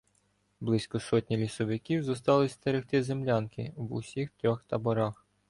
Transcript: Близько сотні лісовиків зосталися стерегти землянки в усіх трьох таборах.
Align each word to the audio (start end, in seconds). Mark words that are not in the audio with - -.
Близько 0.59 0.99
сотні 0.99 1.37
лісовиків 1.37 2.03
зосталися 2.03 2.53
стерегти 2.53 3.03
землянки 3.03 3.73
в 3.77 3.93
усіх 3.93 4.29
трьох 4.37 4.63
таборах. 4.63 5.25